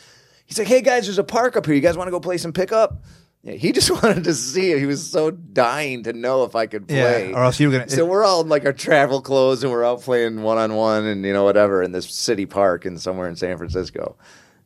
[0.46, 1.74] He's like, "Hey guys, there's a park up here.
[1.74, 3.02] You guys want to go play some pickup?"
[3.42, 4.78] Yeah, he just wanted to see it.
[4.78, 7.30] He was so dying to know if I could play.
[7.30, 7.88] Yeah, or else you were gonna.
[7.90, 11.04] So we're all in like our travel clothes and we're out playing one on one
[11.04, 14.16] and you know whatever in this city park and somewhere in San Francisco.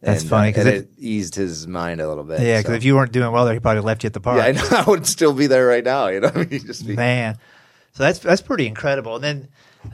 [0.02, 2.40] That's And, uh, funny, because it- it, eased his mind a little bit.
[2.40, 2.76] yeah, because so.
[2.76, 4.38] if you weren't doing well there, he probably left you at the park.
[4.38, 6.06] yeah, I know I would still be there right now.
[6.08, 7.36] You know, I mean, just be, Man,
[7.92, 9.16] so that's that's pretty incredible.
[9.16, 9.48] And then,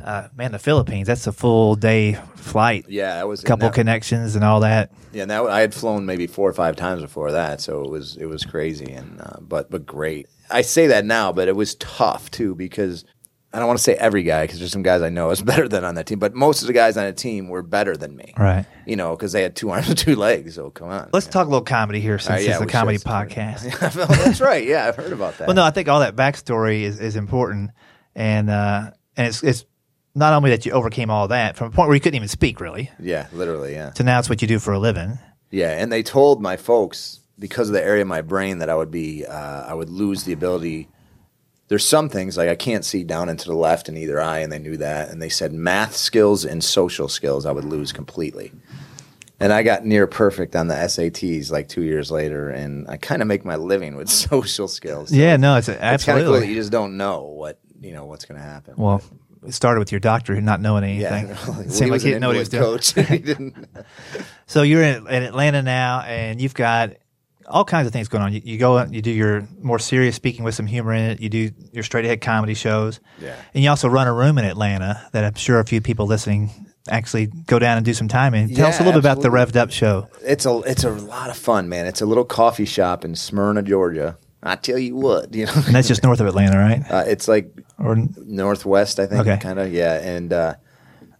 [0.05, 1.07] uh, man, the Philippines.
[1.07, 2.87] That's a full day flight.
[2.88, 4.90] yeah, it was a couple that- connections and all that.
[5.12, 7.90] Yeah, and that I had flown maybe four or five times before that, so it
[7.90, 10.27] was it was crazy and uh, but but great.
[10.51, 13.05] I say that now, but it was tough too because
[13.53, 15.68] I don't want to say every guy because there's some guys I know is better
[15.68, 18.14] than on that team, but most of the guys on the team were better than
[18.14, 18.35] me.
[18.37, 18.66] Right.
[18.87, 20.55] You know, because they had two arms and two legs.
[20.55, 21.09] So come on.
[21.14, 23.96] Let's talk a little comedy here since Uh, yeah, it's a comedy podcast.
[23.96, 24.64] Well, that's right.
[24.66, 25.46] Yeah, I've heard about that.
[25.49, 27.70] Well, no, I think all that backstory is, is important,
[28.14, 29.64] and uh, and it's it's
[30.17, 32.61] not only that you overcame all that from a point where you couldn't even speak
[32.61, 33.75] really Yeah, literally.
[33.75, 33.91] Yeah.
[33.91, 35.19] to now it's what you do for a living.
[35.51, 38.75] Yeah, and they told my folks because of the area of my brain that I
[38.75, 40.89] would be, uh, I would lose the ability.
[41.69, 44.51] There's some things like I can't see down into the left in either eye, and
[44.51, 45.11] they knew that.
[45.11, 48.53] And they said math skills and social skills I would lose completely.
[49.39, 53.21] And I got near perfect on the SATs like two years later, and I kind
[53.21, 55.13] of make my living with social skills.
[55.13, 56.49] Yeah, no, it's it's kind of cool absolutely.
[56.49, 58.75] you just don't know what you know what's going to happen.
[58.79, 59.03] well,
[59.47, 61.55] it started with your doctor who not knowing yeah, anything.
[61.65, 63.05] he seemed like he didn't know what he was invalid doing.
[63.05, 63.09] coach.
[63.11, 63.69] he didn't.
[64.49, 66.93] So you're in, in Atlanta now, and you've got
[67.49, 68.33] all kinds of things going on.
[68.33, 71.21] You, you go, you do your more serious speaking with some humor in it.
[71.21, 73.35] You do your straight ahead comedy shows, Yeah.
[73.55, 76.51] and you also run a room in Atlanta that I'm sure a few people listening
[76.89, 78.55] actually go down and do some time in.
[78.55, 79.29] Tell us a Yeah, little bit about the.
[79.31, 80.09] Revved Up show.
[80.23, 81.87] it's a it's a lot of fun, man.
[81.87, 84.17] It's a little coffee shop in Smyrna, Georgia.
[84.47, 86.83] I tell you what, you know, And that's just north of Atlanta, right?
[86.91, 89.37] uh, it's like Or northwest, I think, Okay.
[89.39, 89.95] kind of, yeah.
[90.01, 90.55] And uh,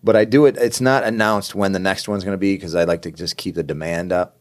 [0.05, 0.57] but I do it.
[0.57, 3.37] It's not announced when the next one's going to be because I like to just
[3.37, 4.37] keep the demand up.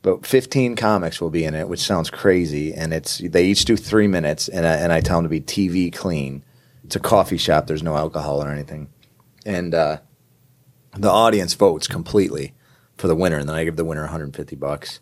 [0.00, 2.72] But 15 comics will be in it, which sounds crazy.
[2.72, 5.40] And it's they each do three minutes, and I, and I tell them to be
[5.40, 6.44] TV clean.
[6.84, 7.66] It's a coffee shop.
[7.66, 8.88] There's no alcohol or anything,
[9.44, 9.98] and uh,
[10.96, 12.54] the audience votes completely
[12.96, 15.00] for the winner, and then I give the winner 150 bucks.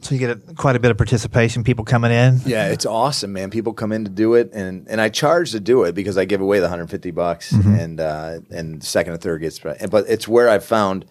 [0.00, 2.40] So you get a, quite a bit of participation, people coming in.
[2.46, 3.50] Yeah, it's awesome, man.
[3.50, 6.24] People come in to do it, and and I charge to do it because I
[6.24, 9.58] give away the 150 bucks, and uh, and second and third gets.
[9.58, 11.06] But it's where I found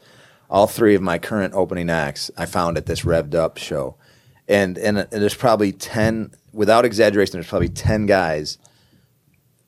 [0.49, 2.31] all three of my current opening acts.
[2.37, 3.95] I found at this revved up show,
[4.47, 8.57] and and, and there's probably ten, without exaggeration, there's probably ten guys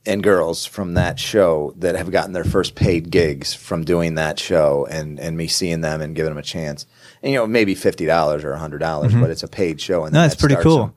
[0.05, 4.39] and girls from that show that have gotten their first paid gigs from doing that
[4.39, 6.87] show and, and me seeing them and giving them a chance.
[7.21, 9.21] And, you know, maybe $50 or $100, dollars mm-hmm.
[9.21, 10.05] but it's a paid show.
[10.05, 10.93] And No, that's pretty cool.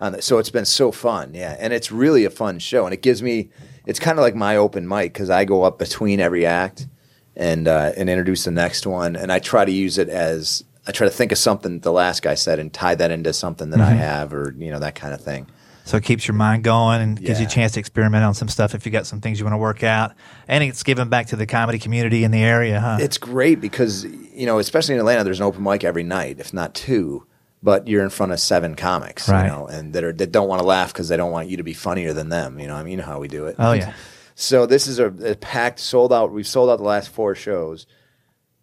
[0.00, 1.32] on the- um, so it's been so fun.
[1.34, 1.56] Yeah.
[1.58, 2.86] And it's really a fun show.
[2.86, 3.50] And it gives me,
[3.86, 6.88] it's kind of like my open mic because I go up between every act
[7.36, 9.14] and, uh, and introduce the next one.
[9.14, 12.22] And I try to use it as I try to think of something the last
[12.22, 13.98] guy said and tie that into something that I mm-hmm.
[13.98, 15.46] have, or you know that kind of thing.
[15.90, 18.46] So it keeps your mind going and gives you a chance to experiment on some
[18.46, 20.14] stuff if you got some things you want to work out.
[20.46, 22.98] And it's giving back to the comedy community in the area, huh?
[23.00, 26.54] It's great because you know, especially in Atlanta, there's an open mic every night, if
[26.54, 27.26] not two.
[27.60, 29.42] But you're in front of seven comics, Right.
[29.42, 31.56] you know, and that are that don't want to laugh because they don't want you
[31.56, 32.60] to be funnier than them.
[32.60, 33.56] You know, I mean, you know how we do it.
[33.58, 33.92] oh, yeah.
[34.36, 36.30] So this is a, a packed, sold out.
[36.30, 37.88] We've sold out the last four shows,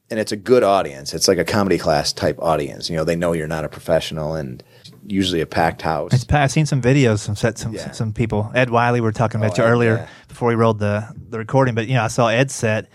[0.10, 1.13] and it's a good audience.
[1.13, 2.90] It's like a comedy class type audience.
[2.90, 4.63] You know, they know you're not a professional, and
[5.08, 6.13] usually a packed house.
[6.13, 7.91] It's, I've seen some videos, some set, some Yeah.
[7.91, 8.52] some people.
[8.54, 10.08] Ed Wiley, we were talking about Oh, you Ed, earlier yeah.
[10.28, 12.89] before we rolled the the recording, but you know I saw Ed's set,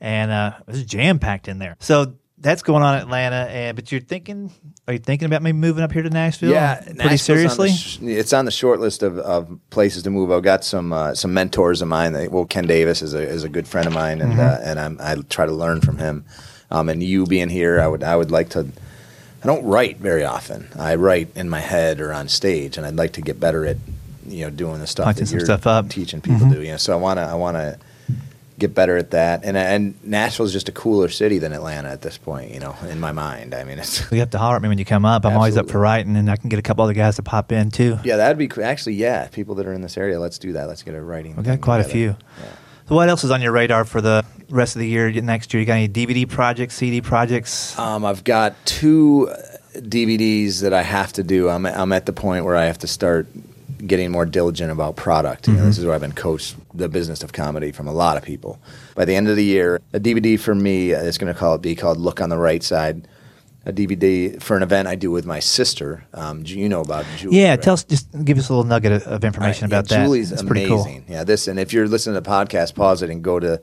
[0.00, 1.76] and uh, it was jam packed in there.
[1.80, 4.52] So that's going on in Atlanta, and but you're thinking,
[4.86, 6.50] are you thinking about maybe moving up here to Nashville?
[6.50, 7.70] Yeah, pretty Nashville's on seriously.
[7.70, 10.30] sh- it's on the short list of, of places to move.
[10.30, 12.12] I've got some uh, some mentors of mine.
[12.12, 14.40] That, well, Ken Davis is a is a good friend of mine, and Mm-hmm.
[14.40, 16.26] uh, and I'm, I try to learn from him.
[16.70, 18.66] Um, and you being here, I would I would like to.
[19.44, 20.68] I don't write very often.
[20.78, 23.76] I write in my head or on stage, and I'd like to get better at
[24.26, 25.90] you know doing the stuff Punching that you're stuff up.
[25.90, 26.50] teaching people mm-hmm.
[26.50, 26.62] to do.
[26.62, 27.78] You know, so I want to I want to
[28.58, 29.44] get better at that.
[29.44, 32.52] And and Nashville is just a cooler city than Atlanta at this point.
[32.52, 33.54] You know, in my mind.
[33.54, 34.10] I mean, it's.
[34.10, 35.26] You have to holler at me when you come up.
[35.26, 37.52] I'm always up for writing, and I can get a couple other guys to pop
[37.52, 37.98] in too.
[38.02, 38.64] Yeah, that'd be cool.
[38.64, 39.28] actually yeah.
[39.28, 40.68] People that are in this area, let's do that.
[40.68, 41.36] Let's get a writing.
[41.36, 42.16] We got quite a few.
[42.40, 42.44] Yeah.
[42.86, 45.10] So what else is on your radar for the rest of the year?
[45.10, 47.78] Next year, you got any DVD projects, CD projects?
[47.78, 49.36] Um, I've got two uh,
[49.76, 51.48] DVDs that I have to do.
[51.48, 53.26] I'm I'm at the point where I have to start
[53.86, 55.48] getting more diligent about product.
[55.48, 58.16] You know, this is where I've been coached the business of comedy from a lot
[58.16, 58.58] of people.
[58.94, 61.62] By the end of the year, a DVD for me is going to call it
[61.62, 63.06] be called Look on the Right Side.
[63.66, 66.04] A DVD for an event I do with my sister.
[66.12, 67.40] Um, you know about Julie.
[67.40, 67.62] yeah, right?
[67.62, 70.04] tell us, just give us a little nugget of, of information Right, about yeah, that.
[70.04, 70.68] Julie's it's amazing.
[70.68, 71.02] pretty cool.
[71.14, 73.62] Yeah, this and if you're listening to the podcast, pause it and go to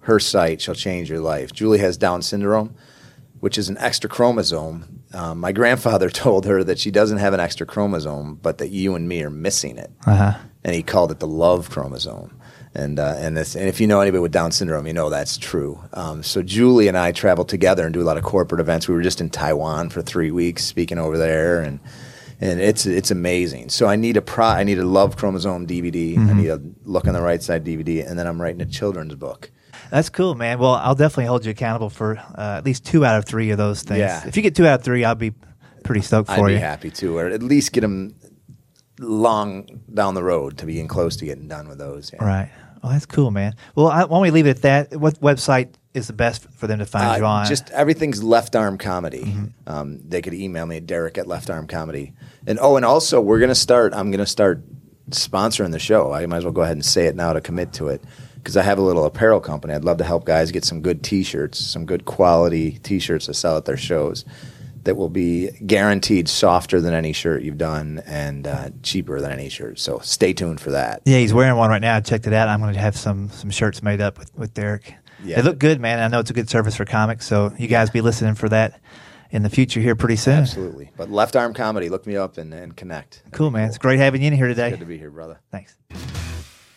[0.00, 0.60] her site.
[0.62, 1.52] She'll change your life.
[1.52, 2.74] Julie has Down syndrome,
[3.40, 5.02] which is an extra chromosome.
[5.12, 8.94] Um, my grandfather told her that she doesn't have an extra chromosome, but that you
[8.94, 10.32] and me are missing it, Uh-huh.
[10.64, 12.38] and he called it the love chromosome.
[12.74, 15.36] And uh, and this and if you know anybody with Down syndrome, you know that's
[15.36, 15.78] true.
[15.92, 18.88] Um, so Julie and I travel together and do a lot of corporate events.
[18.88, 21.80] We were just in Taiwan for three weeks, speaking over there, and
[22.40, 23.68] and it's it's amazing.
[23.68, 26.16] So I need a pro, I need a love chromosome DVD.
[26.16, 26.30] Mm-hmm.
[26.30, 29.14] I need a look on the right side DVD, and then I'm writing a children's
[29.14, 29.50] book.
[29.90, 30.58] That's cool, man.
[30.58, 33.58] Well, I'll definitely hold you accountable for uh, at least two out of three of
[33.58, 33.98] those things.
[33.98, 34.26] Yeah.
[34.26, 35.34] If you get two out of three, I'll be
[35.84, 36.56] pretty stoked for you.
[36.56, 38.14] I'd be happy to, or at least get them
[38.98, 42.10] long down the road to being close to getting done with those.
[42.12, 42.24] Yeah.
[42.24, 42.50] Right.
[42.82, 43.54] Well, that's cool, man.
[43.74, 44.96] Well, I, why don't we leave it at that?
[44.96, 47.46] What website is the best for them to find you Uh, on?
[47.46, 49.22] just everything's left arm comedy.
[49.24, 49.44] Mm-hmm.
[49.66, 52.12] Um, they could email me at Derek at left arm comedy.
[52.46, 53.94] And oh, and also we're gonna start.
[53.94, 54.62] I'm gonna start
[55.10, 56.12] sponsoring the show.
[56.12, 58.02] I might as well go ahead and say it now to commit to it
[58.36, 59.74] because I have a little apparel company.
[59.74, 63.56] I'd love to help guys get some good T-shirts, some good quality T-shirts to sell
[63.56, 64.24] at their shows.
[64.84, 69.48] That will be guaranteed softer than any shirt you've done and uh, cheaper than any
[69.48, 69.78] shirt.
[69.78, 71.02] So stay tuned for that.
[71.04, 71.96] yeah, he's wearing one right now.
[71.96, 72.48] I checked it out.
[72.48, 74.94] I'm going to have some some shirts made up with, with Derek.
[75.24, 75.36] Yeah.
[75.36, 76.00] They look good, man.
[76.00, 78.80] I know it's a good service for comics, so you guys be listening for that
[79.30, 80.34] in the future here pretty soon.
[80.40, 80.90] Absolutely.
[80.96, 83.22] But left arm comedy, look me up and, and connect.
[83.30, 83.68] Cool, man.
[83.68, 84.70] It's great having you in here today.
[84.70, 85.40] Good to be here, brother.
[85.52, 85.76] Thanks.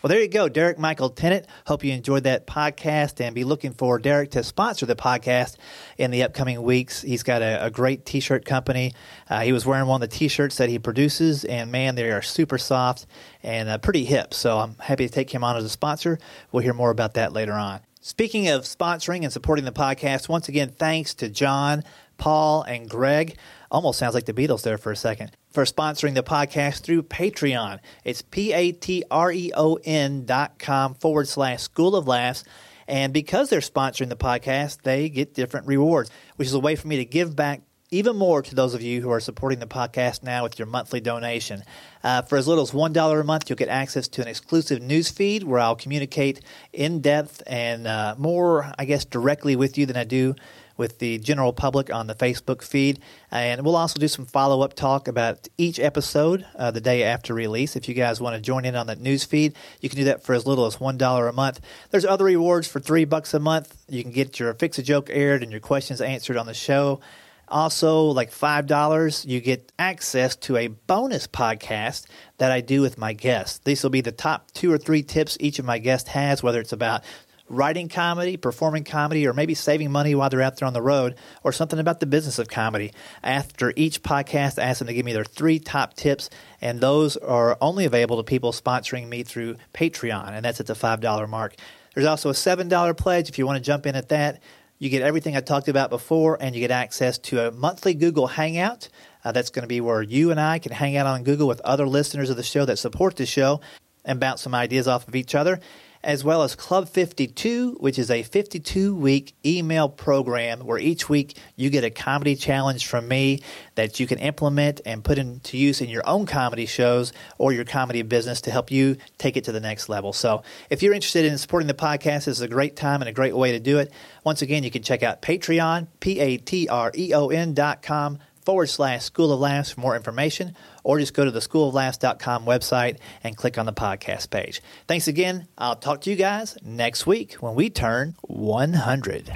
[0.05, 1.47] Well, there you go, Derek Michael Tennant.
[1.65, 5.55] Hope you enjoyed that podcast and be looking for Derek to sponsor the podcast
[5.97, 7.01] in the upcoming weeks.
[7.01, 8.93] He's got a, a great t shirt company.
[9.27, 12.11] Uh, he was wearing one of the t shirts that he produces, and man, they
[12.11, 13.07] are super soft
[13.41, 14.35] and uh, pretty hip.
[14.35, 16.19] So I'm happy to take him on as a sponsor.
[16.51, 17.79] We'll hear more about that later on.
[17.99, 21.83] Speaking of sponsoring and supporting the podcast, once again, thanks to John,
[22.19, 23.37] Paul, and Greg.
[23.71, 25.31] Almost sounds like the Beatles there for a second.
[25.55, 27.79] For sponsoring the podcast through Patreon.
[28.03, 32.43] It's P A T R E O N dot com forward slash School of Laughs.
[32.89, 36.89] And because they're sponsoring the podcast, they get different rewards, which is a way for
[36.89, 40.23] me to give back even more to those of you who are supporting the podcast
[40.23, 41.63] now with your monthly donation.
[42.03, 45.09] Uh, for as little as $1 a month, you'll get access to an exclusive news
[45.09, 46.41] feed where I'll communicate
[46.73, 50.35] in depth and uh, more, I guess, directly with you than I do
[50.77, 52.99] with the general public on the Facebook feed.
[53.31, 57.33] And we'll also do some follow up talk about each episode uh, the day after
[57.33, 57.75] release.
[57.75, 60.23] If you guys want to join in on that news feed, you can do that
[60.23, 61.61] for as little as $1 a month.
[61.91, 63.75] There's other rewards for 3 bucks a month.
[63.89, 66.99] You can get your Fix a Joke aired and your questions answered on the show.
[67.47, 72.07] Also, like $5, you get access to a bonus podcast
[72.38, 73.59] that I do with my guests.
[73.59, 76.59] These will be the top two or three tips each of my guests has, whether
[76.59, 77.03] it's about
[77.47, 81.15] writing comedy, performing comedy, or maybe saving money while they're out there on the road,
[81.43, 82.91] or something about the business of comedy.
[83.23, 86.29] After each podcast, I ask them to give me their three top tips,
[86.62, 90.73] and those are only available to people sponsoring me through Patreon, and that's at the
[90.73, 91.55] $5 mark.
[91.93, 94.41] There's also a $7 pledge if you want to jump in at that.
[94.77, 98.27] You get everything I talked about before, and you get access to a monthly Google
[98.27, 98.89] Hangout.
[99.23, 101.62] Uh, that's going to be where you and I can hang out on Google with
[101.62, 103.62] other listeners of the show that support the show
[104.03, 105.60] and bounce some ideas off of each other
[106.05, 111.35] as well as Club 52, which is a 52 week email program where each week
[111.55, 113.41] you get a comedy challenge from me
[113.73, 117.65] that you can implement and put into use in your own comedy shows or your
[117.65, 120.13] comedy business to help you take it to the next level.
[120.13, 123.13] So if you're interested in supporting the podcast, this is a great time and a
[123.13, 123.91] great way to do it.
[124.23, 127.81] Once again, you can check out Patreon, P A T R E O N dot
[127.81, 132.45] com forward slash School of Laughs for more information, or just go to the schooloflaughs.com
[132.45, 134.62] website and click on the podcast page.
[134.88, 135.47] Thanks again.
[135.58, 139.31] I'll talk to you guys next week when we turn 100.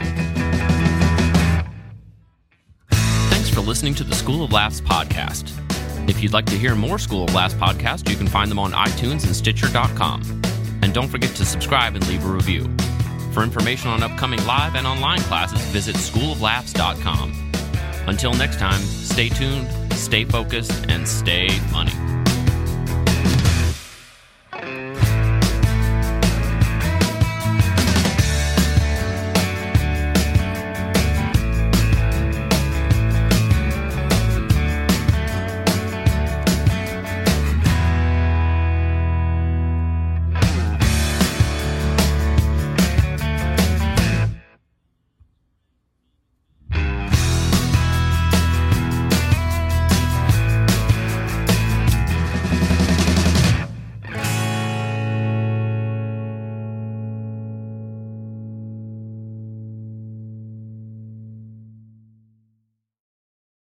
[2.92, 5.52] Thanks for listening to the School of Laughs podcast.
[6.08, 8.72] If you'd like to hear more School of Laughs podcasts, you can find them on
[8.72, 10.42] iTunes and Stitcher.com.
[10.82, 12.64] And don't forget to subscribe and leave a review.
[13.34, 17.49] For information on upcoming live and online classes, visit schooloflaughs.com.
[18.10, 22.09] Until next time, stay tuned, stay focused, and stay funny.